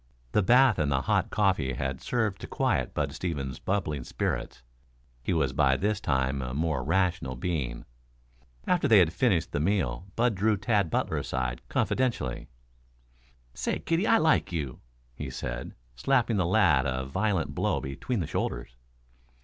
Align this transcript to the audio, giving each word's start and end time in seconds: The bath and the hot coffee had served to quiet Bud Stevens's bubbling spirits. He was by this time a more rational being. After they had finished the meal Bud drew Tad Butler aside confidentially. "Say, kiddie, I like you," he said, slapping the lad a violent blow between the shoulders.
The 0.31 0.41
bath 0.41 0.79
and 0.79 0.91
the 0.91 1.01
hot 1.01 1.29
coffee 1.29 1.73
had 1.73 2.01
served 2.01 2.41
to 2.41 2.47
quiet 2.47 2.95
Bud 2.95 3.13
Stevens's 3.13 3.59
bubbling 3.59 4.03
spirits. 4.03 4.63
He 5.21 5.31
was 5.31 5.53
by 5.53 5.77
this 5.77 6.01
time 6.01 6.41
a 6.41 6.55
more 6.55 6.83
rational 6.83 7.35
being. 7.35 7.85
After 8.65 8.87
they 8.87 8.97
had 8.97 9.13
finished 9.13 9.51
the 9.51 9.59
meal 9.59 10.07
Bud 10.15 10.33
drew 10.33 10.57
Tad 10.57 10.89
Butler 10.89 11.17
aside 11.17 11.61
confidentially. 11.69 12.47
"Say, 13.53 13.77
kiddie, 13.77 14.07
I 14.07 14.17
like 14.17 14.51
you," 14.51 14.79
he 15.13 15.29
said, 15.29 15.75
slapping 15.95 16.37
the 16.37 16.47
lad 16.47 16.87
a 16.87 17.05
violent 17.05 17.53
blow 17.53 17.79
between 17.79 18.21
the 18.21 18.25
shoulders. 18.25 18.75